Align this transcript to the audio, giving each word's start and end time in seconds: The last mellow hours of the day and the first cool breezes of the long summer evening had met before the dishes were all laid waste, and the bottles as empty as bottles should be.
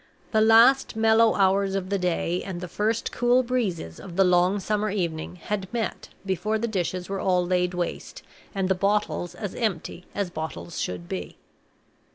The 0.31 0.41
last 0.41 0.95
mellow 0.95 1.35
hours 1.35 1.75
of 1.75 1.91
the 1.91 1.99
day 1.99 2.41
and 2.43 2.59
the 2.59 2.67
first 2.67 3.11
cool 3.11 3.43
breezes 3.43 3.99
of 3.99 4.15
the 4.15 4.23
long 4.23 4.59
summer 4.59 4.89
evening 4.89 5.35
had 5.35 5.71
met 5.71 6.09
before 6.25 6.57
the 6.57 6.67
dishes 6.67 7.07
were 7.07 7.19
all 7.19 7.45
laid 7.45 7.75
waste, 7.75 8.23
and 8.55 8.67
the 8.67 8.73
bottles 8.73 9.35
as 9.35 9.53
empty 9.53 10.05
as 10.15 10.31
bottles 10.31 10.81
should 10.81 11.07
be. 11.07 11.37